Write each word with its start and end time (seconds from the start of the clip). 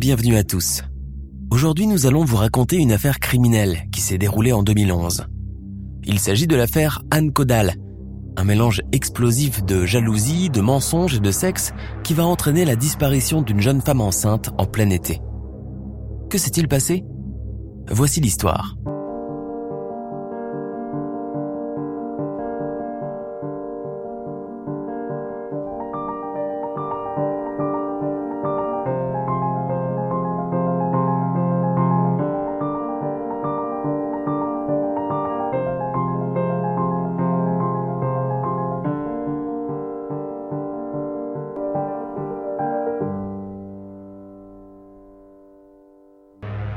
Bienvenue 0.00 0.36
à 0.36 0.42
tous. 0.42 0.82
Aujourd'hui, 1.52 1.86
nous 1.86 2.06
allons 2.06 2.24
vous 2.24 2.36
raconter 2.36 2.78
une 2.78 2.90
affaire 2.90 3.20
criminelle 3.20 3.84
qui 3.92 4.00
s'est 4.00 4.18
déroulée 4.18 4.50
en 4.50 4.64
2011. 4.64 5.26
Il 6.04 6.18
s'agit 6.18 6.48
de 6.48 6.56
l'affaire 6.56 7.02
Anne 7.12 7.32
Caudal, 7.32 7.74
un 8.36 8.44
mélange 8.44 8.80
explosif 8.90 9.64
de 9.64 9.86
jalousie, 9.86 10.50
de 10.50 10.60
mensonges 10.60 11.14
et 11.14 11.20
de 11.20 11.30
sexe 11.30 11.72
qui 12.02 12.12
va 12.12 12.24
entraîner 12.24 12.64
la 12.64 12.74
disparition 12.74 13.40
d'une 13.40 13.60
jeune 13.60 13.82
femme 13.82 14.00
enceinte 14.00 14.50
en 14.58 14.66
plein 14.66 14.90
été. 14.90 15.20
Que 16.28 16.38
s'est-il 16.38 16.66
passé? 16.66 17.04
Voici 17.88 18.20
l'histoire. 18.20 18.74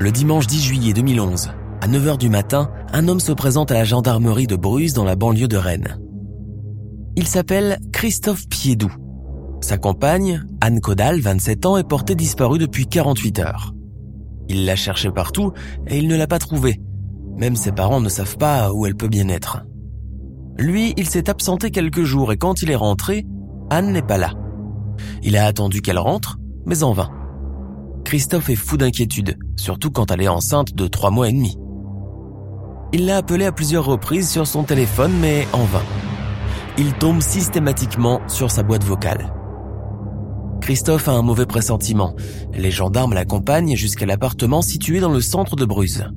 Le 0.00 0.12
dimanche 0.12 0.46
10 0.46 0.62
juillet 0.62 0.92
2011, 0.92 1.50
à 1.80 1.88
9h 1.88 2.18
du 2.18 2.28
matin, 2.28 2.70
un 2.92 3.08
homme 3.08 3.18
se 3.18 3.32
présente 3.32 3.72
à 3.72 3.74
la 3.74 3.82
gendarmerie 3.82 4.46
de 4.46 4.54
Bruges 4.54 4.92
dans 4.92 5.02
la 5.02 5.16
banlieue 5.16 5.48
de 5.48 5.56
Rennes. 5.56 5.98
Il 7.16 7.26
s'appelle 7.26 7.80
Christophe 7.92 8.48
Piédou. 8.48 8.94
Sa 9.60 9.76
compagne, 9.76 10.44
Anne 10.60 10.80
Caudal, 10.80 11.18
27 11.18 11.66
ans, 11.66 11.76
est 11.78 11.88
portée 11.88 12.14
disparue 12.14 12.60
depuis 12.60 12.86
48 12.86 13.40
heures. 13.40 13.74
Il 14.48 14.66
l'a 14.66 14.76
cherchée 14.76 15.10
partout 15.10 15.52
et 15.88 15.98
il 15.98 16.06
ne 16.06 16.16
l'a 16.16 16.28
pas 16.28 16.38
trouvée. 16.38 16.80
Même 17.36 17.56
ses 17.56 17.72
parents 17.72 18.00
ne 18.00 18.08
savent 18.08 18.38
pas 18.38 18.72
où 18.72 18.86
elle 18.86 18.94
peut 18.94 19.08
bien 19.08 19.28
être. 19.28 19.64
Lui, 20.60 20.94
il 20.96 21.08
s'est 21.08 21.28
absenté 21.28 21.72
quelques 21.72 22.04
jours 22.04 22.30
et 22.30 22.36
quand 22.36 22.62
il 22.62 22.70
est 22.70 22.76
rentré, 22.76 23.26
Anne 23.68 23.90
n'est 23.90 24.02
pas 24.02 24.18
là. 24.18 24.30
Il 25.24 25.36
a 25.36 25.46
attendu 25.46 25.82
qu'elle 25.82 25.98
rentre, 25.98 26.38
mais 26.66 26.84
en 26.84 26.92
vain. 26.92 27.10
Christophe 28.08 28.48
est 28.48 28.56
fou 28.56 28.78
d'inquiétude, 28.78 29.36
surtout 29.58 29.90
quand 29.90 30.10
elle 30.10 30.22
est 30.22 30.28
enceinte 30.28 30.74
de 30.74 30.86
trois 30.86 31.10
mois 31.10 31.28
et 31.28 31.32
demi. 31.32 31.58
Il 32.94 33.04
l'a 33.04 33.18
appelée 33.18 33.44
à 33.44 33.52
plusieurs 33.52 33.84
reprises 33.84 34.30
sur 34.30 34.46
son 34.46 34.62
téléphone, 34.62 35.12
mais 35.20 35.46
en 35.52 35.64
vain. 35.64 35.82
Il 36.78 36.94
tombe 36.94 37.20
systématiquement 37.20 38.22
sur 38.26 38.50
sa 38.50 38.62
boîte 38.62 38.82
vocale. 38.82 39.30
Christophe 40.62 41.06
a 41.08 41.12
un 41.12 41.20
mauvais 41.20 41.44
pressentiment. 41.44 42.16
Les 42.54 42.70
gendarmes 42.70 43.12
l'accompagnent 43.12 43.76
jusqu'à 43.76 44.06
l'appartement 44.06 44.62
situé 44.62 45.00
dans 45.00 45.12
le 45.12 45.20
centre 45.20 45.54
de 45.54 45.66
Bruges. 45.66 46.08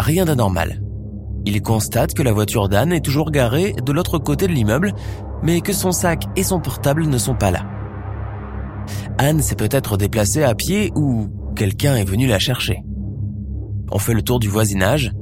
Rien 0.00 0.24
d'anormal. 0.24 0.82
Il 1.46 1.62
constate 1.62 2.12
que 2.12 2.24
la 2.24 2.32
voiture 2.32 2.68
d'Anne 2.68 2.92
est 2.92 3.04
toujours 3.04 3.30
garée 3.30 3.72
de 3.80 3.92
l'autre 3.92 4.18
côté 4.18 4.48
de 4.48 4.52
l'immeuble, 4.52 4.94
mais 5.44 5.60
que 5.60 5.72
son 5.72 5.92
sac 5.92 6.24
et 6.34 6.42
son 6.42 6.58
portable 6.58 7.06
ne 7.06 7.18
sont 7.18 7.36
pas 7.36 7.52
là. 7.52 7.71
Anne 9.22 9.40
s'est 9.40 9.54
peut-être 9.54 9.96
déplacée 9.96 10.42
à 10.42 10.52
pied 10.52 10.90
ou 10.96 11.28
quelqu'un 11.54 11.94
est 11.94 12.02
venu 12.04 12.26
la 12.26 12.40
chercher. 12.40 12.82
On 13.92 14.00
fait 14.00 14.14
le 14.14 14.22
tour 14.22 14.40
du 14.40 14.48
voisinage. 14.48 15.12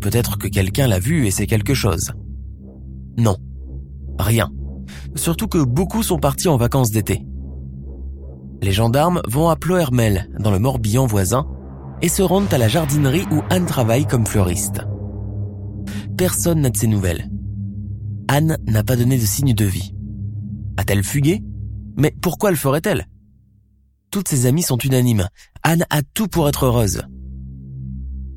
Peut-être 0.00 0.38
que 0.38 0.46
quelqu'un 0.46 0.86
l'a 0.86 1.00
vue 1.00 1.26
et 1.26 1.32
c'est 1.32 1.48
quelque 1.48 1.74
chose. 1.74 2.12
Non. 3.16 3.36
Rien. 4.16 4.52
Surtout 5.16 5.48
que 5.48 5.58
beaucoup 5.58 6.04
sont 6.04 6.20
partis 6.20 6.46
en 6.46 6.56
vacances 6.56 6.92
d'été. 6.92 7.26
Les 8.62 8.70
gendarmes 8.70 9.22
vont 9.26 9.48
à 9.48 9.56
Ploermel, 9.56 10.30
dans 10.38 10.52
le 10.52 10.60
Morbihan 10.60 11.06
voisin, 11.06 11.48
et 12.00 12.08
se 12.08 12.22
rendent 12.22 12.54
à 12.54 12.58
la 12.58 12.68
jardinerie 12.68 13.26
où 13.32 13.40
Anne 13.50 13.66
travaille 13.66 14.06
comme 14.06 14.26
fleuriste. 14.26 14.82
Personne 16.16 16.60
n'a 16.60 16.70
de 16.70 16.76
ses 16.76 16.86
nouvelles. 16.86 17.28
Anne 18.28 18.56
n'a 18.68 18.84
pas 18.84 18.94
donné 18.94 19.16
de 19.16 19.26
signe 19.26 19.52
de 19.52 19.64
vie. 19.64 19.96
A-t-elle 20.76 21.02
fugué? 21.02 21.42
Mais 21.96 22.14
pourquoi 22.20 22.52
le 22.52 22.56
ferait-elle? 22.56 23.08
Toutes 24.10 24.28
ses 24.28 24.46
amies 24.46 24.62
sont 24.62 24.78
unanimes. 24.78 25.28
Anne 25.62 25.84
a 25.90 26.02
tout 26.02 26.28
pour 26.28 26.48
être 26.48 26.66
heureuse. 26.66 27.02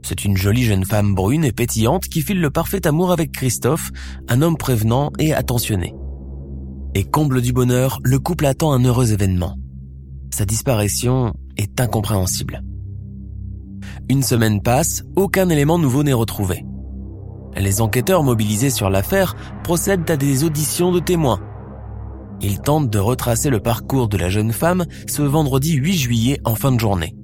C'est 0.03 0.25
une 0.25 0.35
jolie 0.35 0.63
jeune 0.63 0.85
femme 0.85 1.13
brune 1.13 1.45
et 1.45 1.51
pétillante 1.51 2.05
qui 2.05 2.21
file 2.21 2.41
le 2.41 2.49
parfait 2.49 2.87
amour 2.87 3.11
avec 3.11 3.31
Christophe, 3.31 3.91
un 4.27 4.41
homme 4.41 4.57
prévenant 4.57 5.11
et 5.19 5.33
attentionné. 5.33 5.93
Et 6.95 7.03
comble 7.03 7.41
du 7.41 7.53
bonheur, 7.53 7.99
le 8.03 8.19
couple 8.19 8.45
attend 8.45 8.73
un 8.73 8.83
heureux 8.83 9.13
événement. 9.13 9.57
Sa 10.33 10.45
disparition 10.45 11.33
est 11.57 11.79
incompréhensible. 11.79 12.63
Une 14.09 14.23
semaine 14.23 14.61
passe, 14.61 15.03
aucun 15.15 15.49
élément 15.49 15.77
nouveau 15.77 16.03
n'est 16.03 16.13
retrouvé. 16.13 16.65
Les 17.55 17.81
enquêteurs 17.81 18.23
mobilisés 18.23 18.69
sur 18.69 18.89
l'affaire 18.89 19.35
procèdent 19.63 20.09
à 20.09 20.17
des 20.17 20.43
auditions 20.43 20.91
de 20.91 20.99
témoins 20.99 21.41
ils 22.41 22.59
tentent 22.59 22.89
de 22.89 22.99
retracer 22.99 23.49
le 23.49 23.59
parcours 23.59 24.07
de 24.07 24.17
la 24.17 24.29
jeune 24.29 24.51
femme 24.51 24.85
ce 25.07 25.21
vendredi 25.21 25.73
8 25.73 25.93
juillet 25.93 26.41
en 26.43 26.55
fin 26.55 26.71
de 26.71 26.79
journée. 26.79 27.15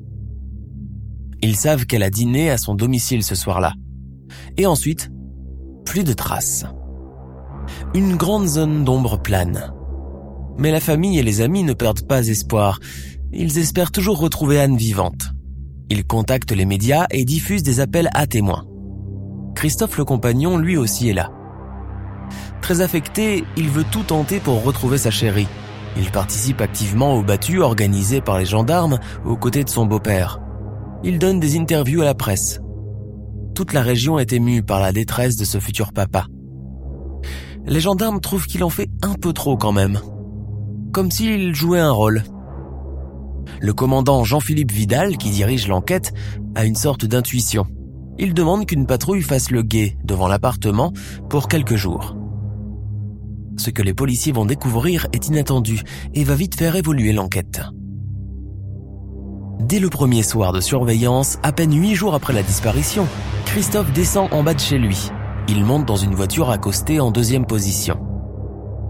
Ils 1.41 1.55
savent 1.55 1.85
qu'elle 1.85 2.03
a 2.03 2.09
dîné 2.09 2.49
à 2.49 2.57
son 2.57 2.75
domicile 2.75 3.23
ce 3.23 3.35
soir-là. 3.35 3.73
Et 4.57 4.65
ensuite, 4.65 5.11
plus 5.85 6.03
de 6.03 6.13
traces. 6.13 6.65
Une 7.93 8.15
grande 8.15 8.47
zone 8.47 8.83
d'ombre 8.83 9.21
plane. 9.21 9.73
Mais 10.57 10.71
la 10.71 10.79
famille 10.79 11.19
et 11.19 11.23
les 11.23 11.41
amis 11.41 11.63
ne 11.63 11.73
perdent 11.73 12.07
pas 12.07 12.27
espoir. 12.27 12.79
Ils 13.31 13.57
espèrent 13.59 13.91
toujours 13.91 14.19
retrouver 14.19 14.59
Anne 14.59 14.77
vivante. 14.77 15.31
Ils 15.89 16.05
contactent 16.05 16.51
les 16.51 16.65
médias 16.65 17.05
et 17.11 17.23
diffusent 17.23 17.63
des 17.63 17.79
appels 17.79 18.09
à 18.13 18.27
témoins. 18.27 18.65
Christophe 19.55 19.97
le 19.97 20.05
compagnon, 20.05 20.57
lui 20.57 20.77
aussi, 20.77 21.09
est 21.09 21.13
là. 21.13 21.31
Très 22.67 22.81
affecté, 22.81 23.45
il 23.55 23.69
veut 23.69 23.85
tout 23.89 24.03
tenter 24.03 24.41
pour 24.41 24.61
retrouver 24.61 24.97
sa 24.97 25.09
chérie. 25.09 25.47
Il 25.95 26.11
participe 26.11 26.59
activement 26.59 27.15
aux 27.15 27.23
battues 27.23 27.61
organisées 27.61 28.19
par 28.19 28.37
les 28.37 28.43
gendarmes 28.43 28.99
aux 29.23 29.37
côtés 29.37 29.63
de 29.63 29.69
son 29.69 29.85
beau-père. 29.85 30.41
Il 31.01 31.17
donne 31.17 31.39
des 31.39 31.57
interviews 31.57 32.01
à 32.01 32.03
la 32.03 32.13
presse. 32.13 32.59
Toute 33.55 33.71
la 33.71 33.81
région 33.81 34.19
est 34.19 34.33
émue 34.33 34.63
par 34.63 34.81
la 34.81 34.91
détresse 34.91 35.37
de 35.37 35.45
ce 35.45 35.61
futur 35.61 35.93
papa. 35.93 36.25
Les 37.65 37.79
gendarmes 37.79 38.19
trouvent 38.19 38.47
qu'il 38.47 38.65
en 38.65 38.69
fait 38.69 38.89
un 39.01 39.13
peu 39.13 39.31
trop 39.31 39.55
quand 39.55 39.71
même. 39.71 40.01
Comme 40.91 41.09
s'il 41.09 41.55
jouait 41.55 41.79
un 41.79 41.91
rôle. 41.91 42.23
Le 43.61 43.71
commandant 43.71 44.25
Jean-Philippe 44.25 44.73
Vidal, 44.73 45.15
qui 45.15 45.29
dirige 45.29 45.69
l'enquête, 45.69 46.13
a 46.53 46.65
une 46.65 46.75
sorte 46.75 47.05
d'intuition. 47.05 47.65
Il 48.19 48.33
demande 48.33 48.65
qu'une 48.65 48.87
patrouille 48.87 49.21
fasse 49.21 49.51
le 49.51 49.61
guet 49.61 49.97
devant 50.03 50.27
l'appartement 50.27 50.91
pour 51.29 51.47
quelques 51.47 51.77
jours. 51.77 52.17
Ce 53.57 53.69
que 53.71 53.81
les 53.81 53.93
policiers 53.93 54.31
vont 54.31 54.45
découvrir 54.45 55.07
est 55.13 55.27
inattendu 55.27 55.81
et 56.13 56.23
va 56.23 56.35
vite 56.35 56.55
faire 56.55 56.75
évoluer 56.75 57.11
l'enquête. 57.11 57.61
Dès 59.59 59.79
le 59.79 59.89
premier 59.89 60.23
soir 60.23 60.53
de 60.53 60.61
surveillance, 60.61 61.39
à 61.43 61.51
peine 61.51 61.75
huit 61.77 61.95
jours 61.95 62.13
après 62.13 62.33
la 62.33 62.43
disparition, 62.43 63.07
Christophe 63.45 63.91
descend 63.91 64.29
en 64.31 64.43
bas 64.43 64.53
de 64.53 64.59
chez 64.59 64.77
lui. 64.77 65.09
Il 65.49 65.65
monte 65.65 65.85
dans 65.85 65.95
une 65.95 66.13
voiture 66.13 66.51
accostée 66.51 66.99
en 66.99 67.11
deuxième 67.11 67.45
position. 67.45 67.99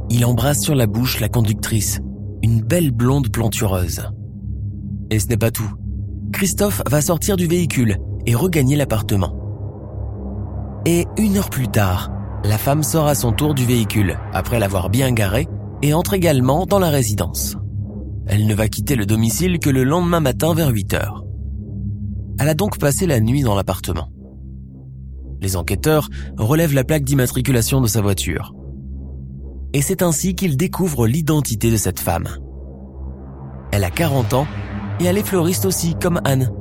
Il 0.10 0.26
embrasse 0.26 0.62
sur 0.62 0.76
la 0.76 0.86
bouche 0.86 1.20
la 1.20 1.30
conductrice, 1.30 2.02
une 2.44 2.62
belle 2.62 2.92
blonde 2.92 3.32
plantureuse. 3.32 4.04
Et 5.10 5.20
ce 5.20 5.28
n'est 5.28 5.38
pas 5.38 5.52
tout. 5.52 5.72
Christophe 6.34 6.82
va 6.90 7.02
sortir 7.02 7.38
du 7.38 7.48
véhicule 7.48 7.98
et 8.26 8.36
regagner 8.36 8.76
l'appartement. 8.76 9.34
Et 10.86 11.06
une 11.18 11.38
heure 11.38 11.50
plus 11.50 11.70
tard, 11.70 12.12
la 12.44 12.58
femme 12.58 12.84
sort 12.84 13.08
à 13.08 13.16
son 13.16 13.32
tour 13.32 13.54
du 13.54 13.66
véhicule, 13.66 14.18
après 14.34 14.60
l'avoir 14.60 14.90
bien 14.90 15.12
garé, 15.12 15.48
et 15.82 15.94
entre 15.94 16.14
également 16.14 16.66
dans 16.66 16.80
la 16.80 16.90
résidence. 16.90 17.56
Elle 18.28 18.46
ne 18.46 18.54
va 18.54 18.68
quitter 18.68 18.96
le 18.96 19.06
domicile 19.06 19.60
que 19.60 19.70
le 19.70 19.84
lendemain 19.84 20.20
matin 20.20 20.54
vers 20.54 20.70
8 20.70 20.94
heures. 20.94 21.24
Elle 22.40 22.50
a 22.50 22.54
donc 22.54 22.78
passé 22.78 23.08
la 23.08 23.20
nuit 23.20 23.42
dans 23.42 23.56
l'appartement. 23.56 24.10
Les 25.42 25.56
enquêteurs 25.56 26.10
relèvent 26.38 26.74
la 26.74 26.84
plaque 26.84 27.04
d'immatriculation 27.04 27.82
de 27.82 27.88
sa 27.88 28.02
voiture. 28.02 28.54
Et 29.74 29.82
c'est 29.82 30.02
ainsi 30.02 30.36
qu'ils 30.36 30.58
découvrent 30.58 31.08
l'identité 31.08 31.72
de 31.72 31.78
cette 31.78 32.00
femme. 32.00 32.28
Elle 33.72 33.84
a 33.84 33.92
40 33.92 34.34
ans 34.34 34.48
et 35.00 35.06
elle 35.06 35.18
est 35.18 35.26
fleuriste 35.26 35.66
aussi, 35.66 35.96
comme 36.02 36.22
Anne. 36.24 36.52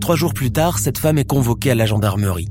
Trois 0.00 0.16
jours 0.16 0.34
plus 0.34 0.50
tard, 0.50 0.78
cette 0.78 0.98
femme 0.98 1.18
est 1.18 1.28
convoquée 1.28 1.70
à 1.70 1.74
la 1.74 1.86
gendarmerie. 1.86 2.48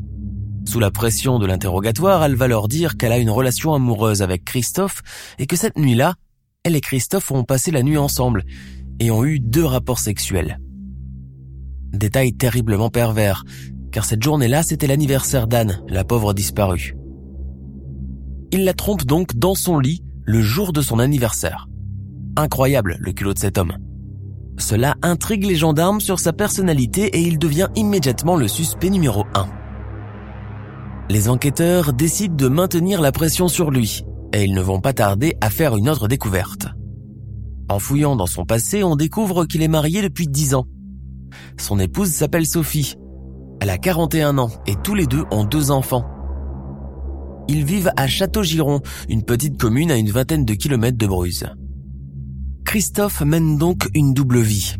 Sous 0.67 0.79
la 0.79 0.91
pression 0.91 1.39
de 1.39 1.45
l'interrogatoire, 1.45 2.23
elle 2.23 2.35
va 2.35 2.47
leur 2.47 2.67
dire 2.67 2.97
qu'elle 2.97 3.11
a 3.11 3.19
une 3.19 3.29
relation 3.29 3.73
amoureuse 3.73 4.21
avec 4.21 4.43
Christophe 4.43 5.01
et 5.37 5.45
que 5.45 5.55
cette 5.55 5.77
nuit-là, 5.77 6.15
elle 6.63 6.75
et 6.75 6.81
Christophe 6.81 7.31
ont 7.31 7.43
passé 7.43 7.71
la 7.71 7.83
nuit 7.83 7.97
ensemble 7.97 8.43
et 8.99 9.11
ont 9.11 9.23
eu 9.23 9.39
deux 9.39 9.63
rapports 9.63 9.99
sexuels. 9.99 10.59
Détail 11.93 12.33
terriblement 12.33 12.89
pervers, 12.89 13.43
car 13.91 14.05
cette 14.05 14.23
journée-là, 14.23 14.63
c'était 14.63 14.87
l'anniversaire 14.87 15.47
d'Anne, 15.47 15.83
la 15.87 16.03
pauvre 16.03 16.33
disparue. 16.33 16.95
Il 18.51 18.65
la 18.65 18.73
trompe 18.73 19.05
donc 19.05 19.35
dans 19.35 19.55
son 19.55 19.79
lit 19.79 20.03
le 20.23 20.41
jour 20.41 20.73
de 20.73 20.81
son 20.81 20.99
anniversaire. 20.99 21.67
Incroyable 22.35 22.97
le 22.99 23.13
culot 23.13 23.33
de 23.33 23.39
cet 23.39 23.57
homme. 23.57 23.77
Cela 24.57 24.95
intrigue 25.01 25.45
les 25.45 25.55
gendarmes 25.55 26.01
sur 26.01 26.19
sa 26.19 26.33
personnalité 26.33 27.05
et 27.17 27.21
il 27.21 27.37
devient 27.37 27.67
immédiatement 27.75 28.35
le 28.35 28.47
suspect 28.47 28.89
numéro 28.89 29.25
1. 29.33 29.47
Les 31.09 31.29
enquêteurs 31.29 31.93
décident 31.93 32.35
de 32.35 32.47
maintenir 32.47 32.99
la 32.99 33.11
pression 33.11 33.47
sur 33.47 33.69
lui 33.69 34.03
et 34.33 34.43
ils 34.43 34.53
ne 34.53 34.61
vont 34.61 34.81
pas 34.81 34.93
tarder 34.93 35.35
à 35.39 35.49
faire 35.49 35.77
une 35.77 35.87
autre 35.87 36.07
découverte. 36.07 36.67
En 37.69 37.79
fouillant 37.79 38.15
dans 38.15 38.25
son 38.25 38.45
passé, 38.45 38.83
on 38.83 38.95
découvre 38.95 39.45
qu'il 39.45 39.61
est 39.61 39.67
marié 39.67 40.01
depuis 40.01 40.27
10 40.27 40.55
ans. 40.55 40.65
Son 41.59 41.79
épouse 41.79 42.09
s'appelle 42.09 42.45
Sophie. 42.45 42.95
Elle 43.61 43.69
a 43.69 43.77
41 43.77 44.37
ans 44.37 44.51
et 44.67 44.75
tous 44.83 44.95
les 44.95 45.05
deux 45.05 45.23
ont 45.31 45.45
deux 45.45 45.71
enfants. 45.71 46.05
Ils 47.47 47.63
vivent 47.63 47.91
à 47.95 48.07
Château-Giron, 48.07 48.81
une 49.07 49.23
petite 49.23 49.59
commune 49.59 49.91
à 49.91 49.97
une 49.97 50.09
vingtaine 50.09 50.45
de 50.45 50.53
kilomètres 50.55 50.97
de 50.97 51.07
Bruges. 51.07 51.45
Christophe 52.65 53.21
mène 53.21 53.57
donc 53.57 53.87
une 53.93 54.13
double 54.13 54.39
vie. 54.39 54.75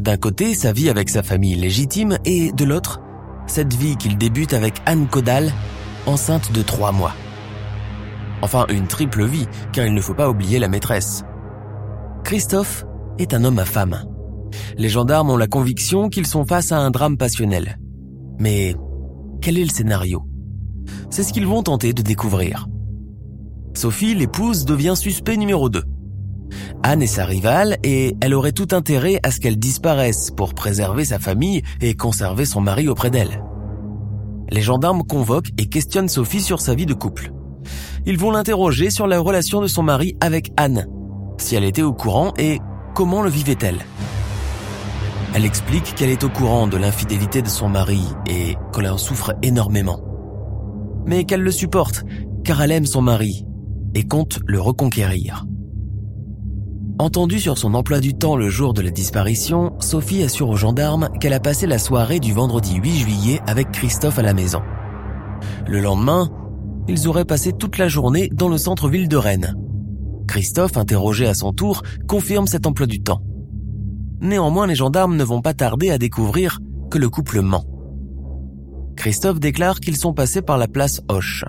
D'un 0.00 0.16
côté, 0.16 0.54
sa 0.54 0.72
vie 0.72 0.88
avec 0.88 1.08
sa 1.08 1.24
famille 1.24 1.56
légitime 1.56 2.18
et 2.24 2.52
de 2.52 2.64
l'autre, 2.64 3.00
cette 3.48 3.74
vie 3.74 3.96
qu'il 3.96 4.16
débute 4.16 4.54
avec 4.54 4.74
Anne 4.86 5.08
Caudal, 5.08 5.52
enceinte 6.06 6.52
de 6.52 6.62
trois 6.62 6.92
mois. 6.92 7.14
Enfin, 8.42 8.66
une 8.68 8.86
triple 8.86 9.24
vie, 9.24 9.48
car 9.72 9.84
il 9.86 9.94
ne 9.94 10.00
faut 10.00 10.14
pas 10.14 10.30
oublier 10.30 10.58
la 10.58 10.68
maîtresse. 10.68 11.24
Christophe 12.24 12.84
est 13.18 13.34
un 13.34 13.44
homme 13.44 13.58
à 13.58 13.64
femme. 13.64 14.04
Les 14.76 14.88
gendarmes 14.88 15.30
ont 15.30 15.36
la 15.36 15.46
conviction 15.46 16.08
qu'ils 16.08 16.26
sont 16.26 16.44
face 16.44 16.72
à 16.72 16.78
un 16.78 16.90
drame 16.90 17.16
passionnel. 17.16 17.78
Mais 18.38 18.76
quel 19.40 19.58
est 19.58 19.64
le 19.64 19.70
scénario? 19.70 20.24
C'est 21.10 21.22
ce 21.22 21.32
qu'ils 21.32 21.46
vont 21.46 21.62
tenter 21.62 21.92
de 21.92 22.02
découvrir. 22.02 22.68
Sophie, 23.74 24.14
l'épouse, 24.14 24.64
devient 24.64 24.94
suspect 24.96 25.36
numéro 25.36 25.68
2. 25.68 25.82
Anne 26.82 27.02
est 27.02 27.06
sa 27.06 27.24
rivale 27.24 27.76
et 27.82 28.16
elle 28.20 28.34
aurait 28.34 28.52
tout 28.52 28.68
intérêt 28.72 29.20
à 29.22 29.30
ce 29.30 29.40
qu'elle 29.40 29.58
disparaisse 29.58 30.30
pour 30.30 30.54
préserver 30.54 31.04
sa 31.04 31.18
famille 31.18 31.62
et 31.80 31.94
conserver 31.94 32.44
son 32.44 32.60
mari 32.60 32.88
auprès 32.88 33.10
d'elle. 33.10 33.42
Les 34.50 34.62
gendarmes 34.62 35.04
convoquent 35.04 35.50
et 35.58 35.66
questionnent 35.66 36.08
Sophie 36.08 36.40
sur 36.40 36.60
sa 36.60 36.74
vie 36.74 36.86
de 36.86 36.94
couple. 36.94 37.32
Ils 38.06 38.18
vont 38.18 38.30
l'interroger 38.30 38.90
sur 38.90 39.06
la 39.06 39.18
relation 39.18 39.60
de 39.60 39.66
son 39.66 39.82
mari 39.82 40.16
avec 40.20 40.52
Anne, 40.56 40.86
si 41.38 41.54
elle 41.54 41.64
était 41.64 41.82
au 41.82 41.92
courant 41.92 42.32
et 42.38 42.58
comment 42.94 43.22
le 43.22 43.30
vivait-elle. 43.30 43.78
Elle 45.34 45.44
explique 45.44 45.94
qu'elle 45.94 46.08
est 46.08 46.24
au 46.24 46.30
courant 46.30 46.66
de 46.66 46.78
l'infidélité 46.78 47.42
de 47.42 47.48
son 47.48 47.68
mari 47.68 48.02
et 48.26 48.56
qu'elle 48.72 48.88
en 48.88 48.96
souffre 48.96 49.34
énormément. 49.42 50.00
Mais 51.06 51.24
qu'elle 51.24 51.42
le 51.42 51.50
supporte 51.50 52.04
car 52.44 52.62
elle 52.62 52.72
aime 52.72 52.86
son 52.86 53.02
mari 53.02 53.44
et 53.94 54.04
compte 54.04 54.40
le 54.46 54.60
reconquérir. 54.60 55.44
Entendue 57.00 57.38
sur 57.38 57.56
son 57.56 57.74
emploi 57.74 58.00
du 58.00 58.14
temps 58.14 58.34
le 58.34 58.48
jour 58.48 58.74
de 58.74 58.82
la 58.82 58.90
disparition, 58.90 59.72
Sophie 59.78 60.24
assure 60.24 60.48
aux 60.48 60.56
gendarmes 60.56 61.08
qu'elle 61.20 61.32
a 61.32 61.38
passé 61.38 61.68
la 61.68 61.78
soirée 61.78 62.18
du 62.18 62.32
vendredi 62.32 62.74
8 62.74 62.96
juillet 62.96 63.40
avec 63.46 63.70
Christophe 63.70 64.18
à 64.18 64.22
la 64.22 64.34
maison. 64.34 64.60
Le 65.68 65.80
lendemain, 65.80 66.28
ils 66.88 67.06
auraient 67.06 67.24
passé 67.24 67.52
toute 67.52 67.78
la 67.78 67.86
journée 67.86 68.28
dans 68.32 68.48
le 68.48 68.58
centre-ville 68.58 69.08
de 69.08 69.16
Rennes. 69.16 69.54
Christophe, 70.26 70.76
interrogé 70.76 71.28
à 71.28 71.34
son 71.34 71.52
tour, 71.52 71.84
confirme 72.08 72.48
cet 72.48 72.66
emploi 72.66 72.88
du 72.88 73.00
temps. 73.00 73.22
Néanmoins, 74.20 74.66
les 74.66 74.74
gendarmes 74.74 75.16
ne 75.16 75.22
vont 75.22 75.40
pas 75.40 75.54
tarder 75.54 75.90
à 75.90 75.98
découvrir 75.98 76.58
que 76.90 76.98
le 76.98 77.08
couple 77.08 77.42
ment. 77.42 77.64
Christophe 78.96 79.38
déclare 79.38 79.78
qu'ils 79.78 79.96
sont 79.96 80.14
passés 80.14 80.42
par 80.42 80.58
la 80.58 80.66
place 80.66 81.00
Hoche. 81.08 81.44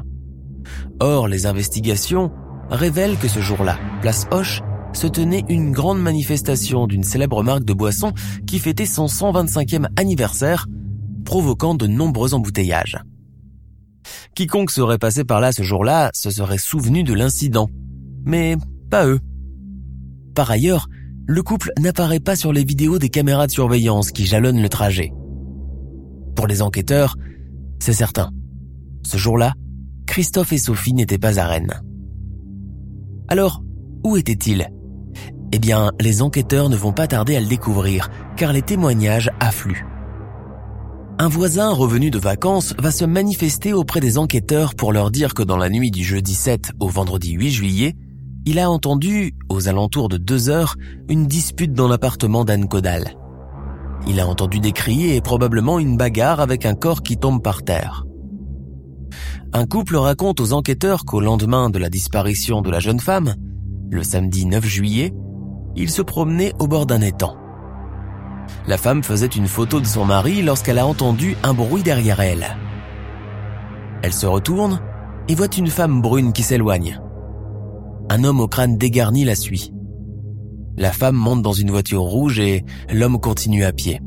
Or, 1.00 1.28
les 1.28 1.48
investigations 1.48 2.30
révèlent 2.70 3.18
que 3.18 3.28
ce 3.28 3.40
jour-là, 3.40 3.80
place 4.04 4.28
Hoche 4.30 4.62
se 5.00 5.08
tenait 5.08 5.46
une 5.48 5.72
grande 5.72 6.02
manifestation 6.02 6.86
d'une 6.86 7.04
célèbre 7.04 7.42
marque 7.42 7.64
de 7.64 7.72
boissons 7.72 8.12
qui 8.46 8.60
fêtait 8.60 8.86
son 8.86 9.06
125e 9.06 9.88
anniversaire, 9.96 10.68
provoquant 11.24 11.74
de 11.74 11.88
nombreux 11.88 12.34
embouteillages. 12.34 12.98
Quiconque 14.36 14.72
serait 14.72 14.98
passé 14.98 15.24
par 15.24 15.40
là 15.40 15.54
ce 15.54 15.64
jour-là 15.64 16.12
se 16.14 16.30
serait 16.30 16.58
souvenu 16.58 17.04
de 17.04 17.14
l'incident, 17.14 17.70
mais 18.26 18.58
pas 18.90 19.08
eux. 19.08 19.22
Par 20.36 20.52
ailleurs, 20.52 20.90
le 21.26 21.44
couple 21.44 21.72
n'apparaît 21.80 22.20
pas 22.20 22.36
sur 22.36 22.52
les 22.52 22.66
vidéos 22.66 23.00
des 23.00 23.10
caméras 23.10 23.48
de 23.48 23.54
surveillance 23.54 24.12
qui 24.12 24.26
jalonnent 24.26 24.62
le 24.62 24.68
trajet. 24.68 25.14
Pour 26.36 26.46
les 26.46 26.62
enquêteurs, 26.62 27.16
c'est 27.80 27.94
certain. 27.94 28.32
Ce 29.04 29.16
jour-là, 29.16 29.54
Christophe 30.08 30.52
et 30.52 30.58
Sophie 30.58 30.94
n'étaient 30.94 31.18
pas 31.18 31.40
à 31.40 31.46
Rennes. 31.46 31.82
Alors, 33.30 33.64
où 34.04 34.18
étaient-ils? 34.18 34.70
Eh 35.52 35.60
bien, 35.60 35.92
les 36.00 36.22
enquêteurs 36.22 36.70
ne 36.70 36.76
vont 36.76 36.92
pas 36.92 37.08
tarder 37.08 37.36
à 37.36 37.40
le 37.40 37.48
découvrir, 37.48 38.10
car 38.38 38.54
les 38.54 38.62
témoignages 38.62 39.32
affluent. 39.40 39.86
Un 41.18 41.28
voisin 41.28 41.72
revenu 41.72 42.12
de 42.12 42.20
vacances 42.20 42.74
va 42.80 42.92
se 42.92 43.04
manifester 43.04 43.74
auprès 43.74 44.00
des 44.00 44.18
enquêteurs 44.18 44.76
pour 44.76 44.94
leur 44.94 45.12
dire 45.12 45.34
que 45.34 45.44
dans 45.44 45.58
la 45.58 45.70
nuit 45.70 45.92
du 45.92 46.04
jeudi 46.04 46.34
7 46.34 46.72
au 46.80 46.88
vendredi 46.88 47.34
8 47.34 47.52
juillet, 47.52 47.96
il 48.46 48.58
a 48.58 48.70
entendu, 48.70 49.36
aux 49.50 49.68
alentours 49.68 50.08
de 50.08 50.18
deux 50.18 50.50
heures, 50.50 50.76
une 51.10 51.28
dispute 51.28 51.74
dans 51.74 51.88
l'appartement 51.90 52.46
d'Anne 52.46 52.70
Caudal. 52.70 53.16
Il 54.08 54.20
a 54.20 54.28
entendu 54.28 54.60
des 54.60 54.72
cris 54.72 55.14
et 55.14 55.20
probablement 55.20 55.78
une 55.78 55.98
bagarre 55.98 56.40
avec 56.40 56.66
un 56.66 56.74
corps 56.74 57.04
qui 57.04 57.18
tombe 57.18 57.44
par 57.44 57.64
terre. 57.64 58.06
Un 59.52 59.66
couple 59.66 59.98
raconte 59.98 60.40
aux 60.40 60.54
enquêteurs 60.54 61.04
qu'au 61.04 61.20
lendemain 61.20 61.70
de 61.70 61.80
la 61.80 61.90
disparition 61.90 62.62
de 62.62 62.70
la 62.70 62.80
jeune 62.80 63.00
femme, 63.00 63.36
le 63.90 64.04
samedi 64.04 64.46
9 64.46 64.66
juillet, 64.66 65.14
il 65.76 65.90
se 65.90 66.02
promenait 66.02 66.54
au 66.60 66.68
bord 66.68 66.86
d'un 66.86 67.02
étang. 67.02 67.36
La 68.68 68.78
femme 68.78 69.04
faisait 69.04 69.28
une 69.28 69.48
photo 69.48 69.80
de 69.80 69.86
son 69.86 70.06
mari 70.06 70.42
lorsqu'elle 70.42 70.80
a 70.80 70.86
entendu 70.86 71.36
un 71.44 71.54
bruit 71.54 71.84
derrière 71.84 72.20
elle. 72.20 72.58
Elle 74.02 74.14
se 74.14 74.26
retourne 74.26 74.82
et 75.28 75.36
voit 75.36 75.56
une 75.58 75.70
femme 75.70 76.02
brune 76.02 76.34
qui 76.34 76.44
s'éloigne. 76.44 77.00
Un 78.10 78.24
homme 78.24 78.40
au 78.40 78.48
crâne 78.48 78.78
dégarni 78.78 79.24
la 79.26 79.36
suit. 79.36 79.74
La 80.78 80.92
femme 80.92 81.16
monte 81.16 81.42
dans 81.42 81.54
une 81.54 81.72
voiture 81.72 82.02
rouge 82.02 82.40
et 82.40 82.64
l'homme 82.92 83.20
continue 83.20 83.64
à 83.64 83.74
pied. 83.74 84.02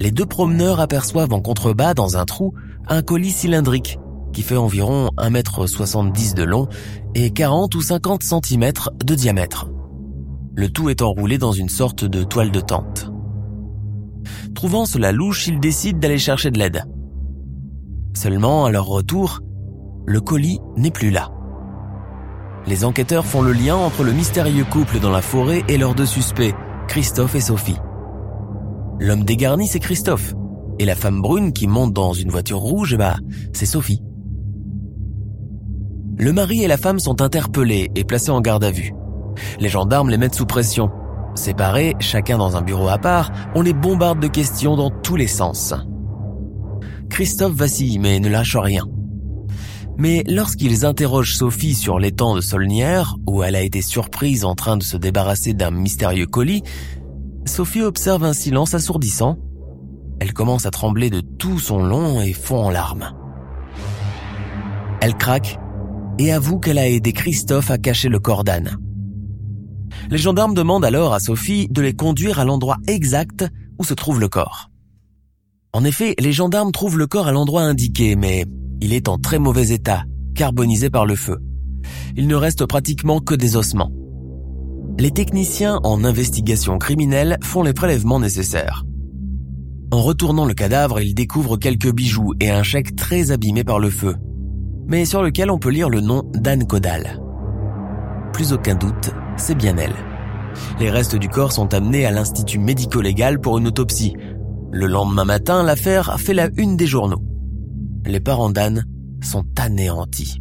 Les 0.00 0.10
deux 0.10 0.26
promeneurs 0.26 0.80
aperçoivent 0.80 1.32
en 1.32 1.40
contrebas 1.40 1.94
dans 1.94 2.16
un 2.16 2.24
trou 2.24 2.54
un 2.88 3.02
colis 3.02 3.32
cylindrique 3.32 3.98
qui 4.32 4.42
fait 4.42 4.56
environ 4.56 5.10
1m70 5.18 6.34
de 6.34 6.44
long 6.44 6.68
et 7.14 7.30
40 7.30 7.74
ou 7.74 7.82
50 7.82 8.22
cm 8.22 8.72
de 9.04 9.14
diamètre 9.14 9.68
le 10.58 10.68
tout 10.68 10.90
est 10.90 11.02
enroulé 11.02 11.38
dans 11.38 11.52
une 11.52 11.68
sorte 11.68 12.04
de 12.04 12.24
toile 12.24 12.50
de 12.50 12.58
tente. 12.58 13.12
Trouvant 14.56 14.86
cela 14.86 15.12
louche, 15.12 15.46
ils 15.46 15.60
décident 15.60 16.00
d'aller 16.00 16.18
chercher 16.18 16.50
de 16.50 16.58
l'aide. 16.58 16.82
Seulement, 18.12 18.64
à 18.64 18.72
leur 18.72 18.86
retour, 18.86 19.38
le 20.04 20.20
colis 20.20 20.58
n'est 20.76 20.90
plus 20.90 21.10
là. 21.10 21.30
Les 22.66 22.84
enquêteurs 22.84 23.24
font 23.24 23.40
le 23.40 23.52
lien 23.52 23.76
entre 23.76 24.02
le 24.02 24.10
mystérieux 24.10 24.64
couple 24.64 24.98
dans 24.98 25.12
la 25.12 25.22
forêt 25.22 25.62
et 25.68 25.78
leurs 25.78 25.94
deux 25.94 26.06
suspects, 26.06 26.56
Christophe 26.88 27.36
et 27.36 27.40
Sophie. 27.40 27.78
L'homme 28.98 29.22
dégarni, 29.22 29.68
c'est 29.68 29.78
Christophe. 29.78 30.34
Et 30.80 30.84
la 30.84 30.96
femme 30.96 31.22
brune 31.22 31.52
qui 31.52 31.68
monte 31.68 31.92
dans 31.92 32.14
une 32.14 32.30
voiture 32.30 32.58
rouge, 32.58 32.96
bah, 32.96 33.18
c'est 33.52 33.64
Sophie. 33.64 34.02
Le 36.16 36.32
mari 36.32 36.64
et 36.64 36.68
la 36.68 36.78
femme 36.78 36.98
sont 36.98 37.22
interpellés 37.22 37.92
et 37.94 38.02
placés 38.02 38.32
en 38.32 38.40
garde 38.40 38.64
à 38.64 38.72
vue. 38.72 38.92
Les 39.60 39.68
gendarmes 39.68 40.10
les 40.10 40.18
mettent 40.18 40.34
sous 40.34 40.46
pression. 40.46 40.90
Séparés, 41.34 41.94
chacun 42.00 42.38
dans 42.38 42.56
un 42.56 42.62
bureau 42.62 42.88
à 42.88 42.98
part, 42.98 43.30
on 43.54 43.62
les 43.62 43.72
bombarde 43.72 44.20
de 44.20 44.26
questions 44.26 44.76
dans 44.76 44.90
tous 44.90 45.16
les 45.16 45.26
sens. 45.26 45.74
Christophe 47.10 47.54
vacille 47.54 47.98
mais 47.98 48.20
ne 48.20 48.28
lâche 48.28 48.56
rien. 48.56 48.84
Mais 49.96 50.22
lorsqu'ils 50.28 50.86
interrogent 50.86 51.34
Sophie 51.34 51.74
sur 51.74 51.98
l'étang 51.98 52.36
de 52.36 52.40
Solnière, 52.40 53.16
où 53.26 53.42
elle 53.42 53.56
a 53.56 53.62
été 53.62 53.82
surprise 53.82 54.44
en 54.44 54.54
train 54.54 54.76
de 54.76 54.82
se 54.84 54.96
débarrasser 54.96 55.54
d'un 55.54 55.72
mystérieux 55.72 56.26
colis, 56.26 56.62
Sophie 57.46 57.82
observe 57.82 58.24
un 58.24 58.32
silence 58.32 58.74
assourdissant. 58.74 59.38
Elle 60.20 60.32
commence 60.32 60.66
à 60.66 60.70
trembler 60.70 61.10
de 61.10 61.20
tout 61.20 61.58
son 61.58 61.82
long 61.82 62.20
et 62.20 62.32
fond 62.32 62.66
en 62.66 62.70
larmes. 62.70 63.12
Elle 65.00 65.16
craque 65.16 65.58
et 66.18 66.32
avoue 66.32 66.58
qu'elle 66.58 66.78
a 66.78 66.88
aidé 66.88 67.12
Christophe 67.12 67.70
à 67.70 67.78
cacher 67.78 68.08
le 68.08 68.20
corps 68.20 68.44
d'Anne. 68.44 68.78
Les 70.10 70.18
gendarmes 70.18 70.54
demandent 70.54 70.84
alors 70.84 71.14
à 71.14 71.20
Sophie 71.20 71.68
de 71.70 71.82
les 71.82 71.94
conduire 71.94 72.38
à 72.38 72.44
l'endroit 72.44 72.78
exact 72.86 73.46
où 73.78 73.84
se 73.84 73.94
trouve 73.94 74.20
le 74.20 74.28
corps. 74.28 74.70
En 75.72 75.84
effet, 75.84 76.14
les 76.18 76.32
gendarmes 76.32 76.72
trouvent 76.72 76.98
le 76.98 77.06
corps 77.06 77.28
à 77.28 77.32
l'endroit 77.32 77.62
indiqué, 77.62 78.16
mais 78.16 78.46
il 78.80 78.92
est 78.92 79.08
en 79.08 79.18
très 79.18 79.38
mauvais 79.38 79.68
état, 79.68 80.04
carbonisé 80.34 80.90
par 80.90 81.06
le 81.06 81.14
feu. 81.14 81.38
Il 82.16 82.26
ne 82.26 82.34
reste 82.34 82.66
pratiquement 82.66 83.20
que 83.20 83.34
des 83.34 83.56
ossements. 83.56 83.92
Les 84.98 85.10
techniciens 85.10 85.78
en 85.84 86.04
investigation 86.04 86.78
criminelle 86.78 87.38
font 87.42 87.62
les 87.62 87.72
prélèvements 87.72 88.18
nécessaires. 88.18 88.84
En 89.90 90.02
retournant 90.02 90.44
le 90.44 90.54
cadavre, 90.54 91.00
ils 91.00 91.14
découvrent 91.14 91.56
quelques 91.56 91.92
bijoux 91.92 92.34
et 92.40 92.50
un 92.50 92.62
chèque 92.62 92.96
très 92.96 93.30
abîmé 93.30 93.64
par 93.64 93.78
le 93.78 93.90
feu, 93.90 94.16
mais 94.86 95.04
sur 95.04 95.22
lequel 95.22 95.50
on 95.50 95.58
peut 95.58 95.70
lire 95.70 95.88
le 95.88 96.00
nom 96.00 96.24
d'Anne 96.34 96.66
Caudal. 96.66 97.20
Plus 98.38 98.52
aucun 98.52 98.76
doute, 98.76 99.10
c'est 99.36 99.56
bien 99.56 99.76
elle. 99.78 99.96
Les 100.78 100.90
restes 100.90 101.16
du 101.16 101.28
corps 101.28 101.50
sont 101.50 101.74
amenés 101.74 102.06
à 102.06 102.12
l'Institut 102.12 102.60
médico-légal 102.60 103.40
pour 103.40 103.58
une 103.58 103.66
autopsie. 103.66 104.14
Le 104.70 104.86
lendemain 104.86 105.24
matin, 105.24 105.64
l'affaire 105.64 106.20
fait 106.20 106.34
la 106.34 106.48
une 106.56 106.76
des 106.76 106.86
journaux. 106.86 107.20
Les 108.06 108.20
parents 108.20 108.50
d'Anne 108.50 108.84
sont 109.24 109.44
anéantis. 109.58 110.40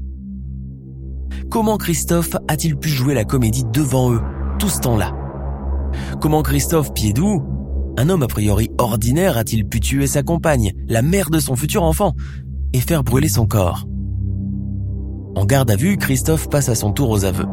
Comment 1.49 1.77
Christophe 1.77 2.35
a-t-il 2.47 2.77
pu 2.77 2.87
jouer 2.87 3.15
la 3.15 3.25
comédie 3.25 3.65
devant 3.73 4.13
eux, 4.13 4.21
tout 4.59 4.69
ce 4.69 4.81
temps-là? 4.81 5.15
Comment 6.21 6.43
Christophe 6.43 6.93
Piedou, 6.93 7.41
un 7.97 8.09
homme 8.09 8.21
a 8.21 8.27
priori 8.27 8.69
ordinaire, 8.77 9.37
a-t-il 9.37 9.65
pu 9.65 9.79
tuer 9.79 10.05
sa 10.05 10.21
compagne, 10.21 10.73
la 10.87 11.01
mère 11.01 11.31
de 11.31 11.39
son 11.39 11.55
futur 11.55 11.81
enfant, 11.81 12.13
et 12.73 12.79
faire 12.79 13.03
brûler 13.03 13.27
son 13.27 13.47
corps? 13.47 13.87
En 15.35 15.45
garde 15.45 15.71
à 15.71 15.75
vue, 15.75 15.97
Christophe 15.97 16.47
passe 16.47 16.69
à 16.69 16.75
son 16.75 16.91
tour 16.91 17.09
aux 17.09 17.25
aveux. 17.25 17.47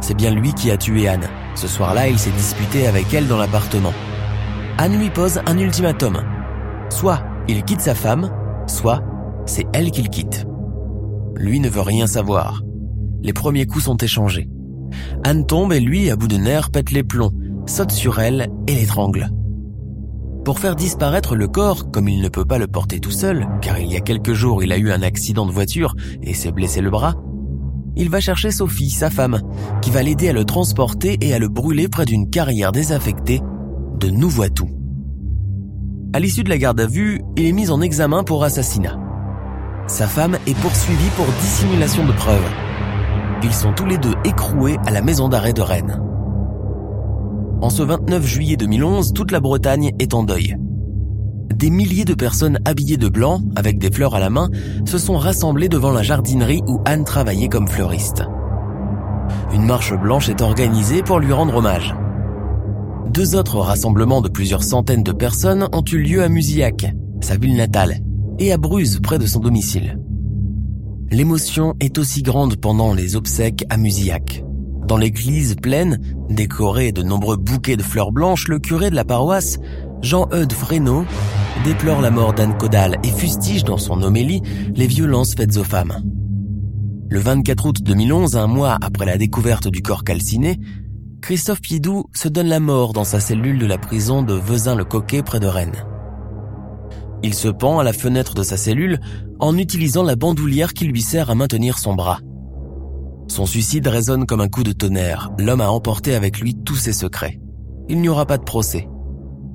C'est 0.00 0.16
bien 0.16 0.30
lui 0.30 0.52
qui 0.52 0.70
a 0.70 0.76
tué 0.76 1.08
Anne. 1.08 1.28
Ce 1.54 1.68
soir-là, 1.68 2.08
il 2.08 2.18
s'est 2.18 2.30
disputé 2.30 2.86
avec 2.86 3.12
elle 3.14 3.28
dans 3.28 3.38
l'appartement. 3.38 3.92
Anne 4.78 4.98
lui 4.98 5.10
pose 5.10 5.40
un 5.46 5.58
ultimatum. 5.58 6.22
Soit 6.90 7.22
il 7.48 7.64
quitte 7.64 7.80
sa 7.80 7.94
femme, 7.94 8.30
soit 8.66 9.02
c'est 9.46 9.66
elle 9.72 9.90
qu'il 9.90 10.08
quitte. 10.08 10.46
Lui 11.36 11.60
ne 11.60 11.68
veut 11.68 11.80
rien 11.80 12.06
savoir. 12.06 12.62
Les 13.22 13.32
premiers 13.32 13.66
coups 13.66 13.84
sont 13.84 13.96
échangés. 13.96 14.48
Anne 15.24 15.46
tombe 15.46 15.72
et 15.72 15.80
lui, 15.80 16.10
à 16.10 16.16
bout 16.16 16.28
de 16.28 16.36
nerfs, 16.36 16.70
pète 16.70 16.90
les 16.90 17.02
plombs, 17.02 17.32
saute 17.66 17.92
sur 17.92 18.20
elle 18.20 18.48
et 18.66 18.74
l'étrangle. 18.74 19.30
Pour 20.44 20.58
faire 20.58 20.76
disparaître 20.76 21.36
le 21.36 21.48
corps, 21.48 21.90
comme 21.90 22.08
il 22.08 22.20
ne 22.20 22.28
peut 22.28 22.44
pas 22.44 22.58
le 22.58 22.66
porter 22.66 23.00
tout 23.00 23.10
seul, 23.10 23.48
car 23.62 23.78
il 23.78 23.90
y 23.90 23.96
a 23.96 24.00
quelques 24.00 24.34
jours 24.34 24.62
il 24.62 24.72
a 24.72 24.76
eu 24.76 24.92
un 24.92 25.00
accident 25.00 25.46
de 25.46 25.52
voiture 25.52 25.94
et 26.22 26.34
s'est 26.34 26.52
blessé 26.52 26.82
le 26.82 26.90
bras, 26.90 27.14
il 27.96 28.10
va 28.10 28.20
chercher 28.20 28.50
Sophie, 28.50 28.90
sa 28.90 29.10
femme, 29.10 29.40
qui 29.82 29.90
va 29.90 30.02
l'aider 30.02 30.28
à 30.28 30.32
le 30.32 30.44
transporter 30.44 31.18
et 31.20 31.34
à 31.34 31.38
le 31.38 31.48
brûler 31.48 31.88
près 31.88 32.04
d'une 32.04 32.28
carrière 32.28 32.72
désaffectée 32.72 33.40
de 34.00 34.10
Nouvoitou. 34.10 34.68
À 36.12 36.20
l'issue 36.20 36.44
de 36.44 36.48
la 36.48 36.58
garde 36.58 36.80
à 36.80 36.86
vue, 36.86 37.22
il 37.36 37.46
est 37.46 37.52
mis 37.52 37.70
en 37.70 37.80
examen 37.80 38.24
pour 38.24 38.44
assassinat. 38.44 38.98
Sa 39.86 40.06
femme 40.06 40.38
est 40.46 40.58
poursuivie 40.58 41.10
pour 41.16 41.26
dissimulation 41.40 42.06
de 42.06 42.12
preuves. 42.12 42.50
Ils 43.42 43.52
sont 43.52 43.72
tous 43.72 43.86
les 43.86 43.98
deux 43.98 44.14
écroués 44.24 44.78
à 44.86 44.90
la 44.90 45.02
maison 45.02 45.28
d'arrêt 45.28 45.52
de 45.52 45.62
Rennes. 45.62 46.00
En 47.60 47.70
ce 47.70 47.82
29 47.82 48.26
juillet 48.26 48.56
2011, 48.56 49.12
toute 49.12 49.30
la 49.30 49.40
Bretagne 49.40 49.92
est 49.98 50.14
en 50.14 50.22
deuil 50.22 50.56
des 51.64 51.70
milliers 51.70 52.04
de 52.04 52.12
personnes 52.12 52.58
habillées 52.66 52.98
de 52.98 53.08
blanc, 53.08 53.40
avec 53.56 53.78
des 53.78 53.90
fleurs 53.90 54.14
à 54.14 54.20
la 54.20 54.28
main, 54.28 54.50
se 54.84 54.98
sont 54.98 55.16
rassemblées 55.16 55.70
devant 55.70 55.92
la 55.92 56.02
jardinerie 56.02 56.60
où 56.68 56.78
Anne 56.84 57.04
travaillait 57.04 57.48
comme 57.48 57.68
fleuriste. 57.68 58.22
Une 59.54 59.64
marche 59.64 59.94
blanche 59.94 60.28
est 60.28 60.42
organisée 60.42 61.02
pour 61.02 61.20
lui 61.20 61.32
rendre 61.32 61.56
hommage. 61.56 61.96
Deux 63.08 63.34
autres 63.34 63.60
rassemblements 63.60 64.20
de 64.20 64.28
plusieurs 64.28 64.62
centaines 64.62 65.02
de 65.02 65.12
personnes 65.12 65.66
ont 65.72 65.84
eu 65.90 66.02
lieu 66.02 66.22
à 66.22 66.28
Musillac, 66.28 66.94
sa 67.22 67.38
ville 67.38 67.56
natale, 67.56 67.96
et 68.38 68.52
à 68.52 68.58
Bruges, 68.58 69.00
près 69.00 69.18
de 69.18 69.24
son 69.24 69.40
domicile. 69.40 69.98
L'émotion 71.10 71.72
est 71.80 71.96
aussi 71.96 72.20
grande 72.20 72.56
pendant 72.56 72.92
les 72.92 73.16
obsèques 73.16 73.64
à 73.70 73.78
Musillac. 73.78 74.44
Dans 74.86 74.98
l'église 74.98 75.56
pleine, 75.56 75.98
décorée 76.28 76.92
de 76.92 77.02
nombreux 77.02 77.38
bouquets 77.38 77.78
de 77.78 77.82
fleurs 77.82 78.12
blanches, 78.12 78.48
le 78.48 78.58
curé 78.58 78.90
de 78.90 78.94
la 78.94 79.06
paroisse 79.06 79.56
Jean-Eudes 80.02 80.52
Fresneau 80.52 81.06
déplore 81.62 82.00
la 82.00 82.10
mort 82.10 82.32
d'Anne 82.32 82.56
Caudal 82.58 82.98
et 83.04 83.10
fustige 83.10 83.64
dans 83.64 83.78
son 83.78 84.02
homélie 84.02 84.42
les 84.74 84.86
violences 84.86 85.34
faites 85.34 85.56
aux 85.56 85.64
femmes. 85.64 86.02
Le 87.08 87.20
24 87.20 87.66
août 87.66 87.82
2011, 87.82 88.36
un 88.36 88.46
mois 88.46 88.76
après 88.80 89.06
la 89.06 89.16
découverte 89.18 89.68
du 89.68 89.82
corps 89.82 90.04
calciné, 90.04 90.58
Christophe 91.22 91.60
Piedou 91.60 92.04
se 92.12 92.28
donne 92.28 92.48
la 92.48 92.60
mort 92.60 92.92
dans 92.92 93.04
sa 93.04 93.20
cellule 93.20 93.58
de 93.58 93.66
la 93.66 93.78
prison 93.78 94.22
de 94.22 94.34
Vezin-le-Coquet 94.34 95.22
près 95.22 95.40
de 95.40 95.46
Rennes. 95.46 95.84
Il 97.22 97.34
se 97.34 97.48
pend 97.48 97.78
à 97.78 97.84
la 97.84 97.92
fenêtre 97.92 98.34
de 98.34 98.42
sa 98.42 98.56
cellule 98.56 99.00
en 99.38 99.56
utilisant 99.56 100.02
la 100.02 100.16
bandoulière 100.16 100.74
qui 100.74 100.84
lui 100.84 101.00
sert 101.00 101.30
à 101.30 101.34
maintenir 101.34 101.78
son 101.78 101.94
bras. 101.94 102.20
Son 103.28 103.46
suicide 103.46 103.86
résonne 103.86 104.26
comme 104.26 104.42
un 104.42 104.48
coup 104.48 104.62
de 104.62 104.72
tonnerre. 104.72 105.30
L'homme 105.38 105.62
a 105.62 105.70
emporté 105.70 106.14
avec 106.14 106.40
lui 106.40 106.54
tous 106.54 106.76
ses 106.76 106.92
secrets. 106.92 107.40
Il 107.88 108.00
n'y 108.00 108.08
aura 108.08 108.26
pas 108.26 108.38
de 108.38 108.44
procès. 108.44 108.88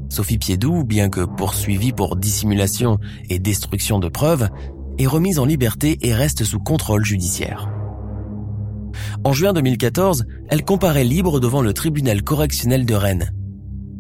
Sophie 0.10 0.40
Piedou, 0.40 0.84
bien 0.84 1.10
que 1.10 1.22
poursuivie 1.22 1.94
pour 1.94 2.16
dissimulation 2.16 2.98
et 3.30 3.38
destruction 3.38 4.00
de 4.00 4.10
preuves, 4.10 4.50
est 4.98 5.08
remise 5.08 5.40
en 5.40 5.46
liberté 5.46 6.00
et 6.02 6.14
reste 6.14 6.44
sous 6.44 6.60
contrôle 6.60 7.06
judiciaire. 7.06 7.70
En 9.24 9.34
juin 9.34 9.54
2014, 9.54 10.26
elle 10.50 10.66
comparaît 10.66 11.04
libre 11.04 11.40
devant 11.40 11.62
le 11.62 11.74
tribunal 11.74 12.24
correctionnel 12.24 12.86
de 12.86 12.96
Rennes. 12.96 13.32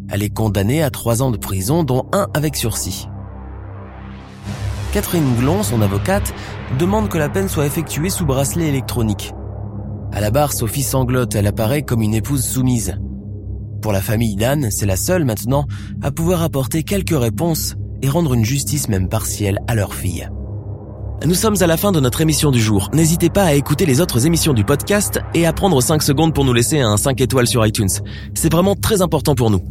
Elle 0.09 0.23
est 0.23 0.33
condamnée 0.33 0.81
à 0.81 0.89
trois 0.89 1.21
ans 1.21 1.29
de 1.29 1.37
prison, 1.37 1.83
dont 1.83 2.07
un 2.11 2.27
avec 2.33 2.55
sursis. 2.55 3.07
Catherine 4.91 5.35
Glon, 5.37 5.61
son 5.61 5.81
avocate, 5.83 6.33
demande 6.79 7.09
que 7.09 7.19
la 7.19 7.29
peine 7.29 7.47
soit 7.47 7.67
effectuée 7.67 8.09
sous 8.09 8.25
bracelet 8.25 8.67
électronique. 8.67 9.33
À 10.11 10.19
la 10.19 10.31
barre, 10.31 10.53
Sophie 10.53 10.81
sanglote, 10.81 11.35
elle 11.35 11.45
apparaît 11.45 11.83
comme 11.83 12.01
une 12.01 12.15
épouse 12.15 12.43
soumise. 12.43 12.97
Pour 13.81 13.93
la 13.93 14.01
famille 14.01 14.35
d'Anne, 14.35 14.69
c'est 14.71 14.85
la 14.85 14.97
seule 14.97 15.23
maintenant 15.23 15.65
à 16.01 16.11
pouvoir 16.11 16.43
apporter 16.43 16.83
quelques 16.83 17.17
réponses 17.17 17.75
et 18.01 18.09
rendre 18.09 18.33
une 18.33 18.45
justice 18.45 18.89
même 18.89 19.07
partielle 19.07 19.59
à 19.67 19.75
leur 19.75 19.93
fille. 19.93 20.29
Nous 21.25 21.33
sommes 21.33 21.61
à 21.61 21.67
la 21.67 21.77
fin 21.77 21.91
de 21.91 21.99
notre 21.99 22.21
émission 22.21 22.51
du 22.51 22.61
jour. 22.61 22.89
N'hésitez 22.93 23.29
pas 23.29 23.43
à 23.43 23.53
écouter 23.53 23.85
les 23.85 23.99
autres 23.99 24.25
émissions 24.25 24.53
du 24.53 24.63
podcast 24.63 25.19
et 25.33 25.45
à 25.45 25.53
prendre 25.53 25.81
5 25.81 26.01
secondes 26.01 26.33
pour 26.33 26.45
nous 26.45 26.53
laisser 26.53 26.79
un 26.79 26.97
5 26.97 27.19
étoiles 27.19 27.47
sur 27.47 27.65
iTunes. 27.65 27.89
C'est 28.33 28.51
vraiment 28.51 28.75
très 28.75 29.01
important 29.01 29.35
pour 29.35 29.49
nous. 29.49 29.61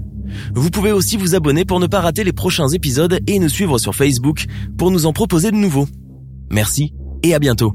Vous 0.54 0.70
pouvez 0.70 0.92
aussi 0.92 1.16
vous 1.16 1.34
abonner 1.34 1.64
pour 1.64 1.80
ne 1.80 1.86
pas 1.86 2.00
rater 2.00 2.22
les 2.22 2.34
prochains 2.34 2.68
épisodes 2.68 3.20
et 3.26 3.38
nous 3.38 3.48
suivre 3.48 3.78
sur 3.78 3.94
Facebook 3.94 4.44
pour 4.76 4.90
nous 4.90 5.06
en 5.06 5.12
proposer 5.12 5.50
de 5.50 5.56
nouveaux. 5.56 5.88
Merci 6.50 6.92
et 7.22 7.34
à 7.34 7.38
bientôt. 7.38 7.74